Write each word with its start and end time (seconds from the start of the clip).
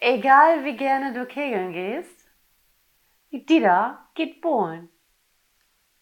Egal 0.00 0.64
wie 0.64 0.76
gerne 0.76 1.12
du 1.12 1.26
kegeln 1.26 1.72
gehst, 1.72 2.26
die 3.30 3.44
Dieter 3.44 4.08
geht 4.14 4.40
bohlen. 4.40 4.88